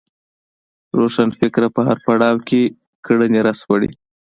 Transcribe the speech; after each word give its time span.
روښانفکر 0.99 1.63
په 1.75 1.81
هر 1.87 1.97
پړاو 2.05 2.37
کې 2.47 2.61
کړنې 3.05 3.39
راسپړي 3.47 3.89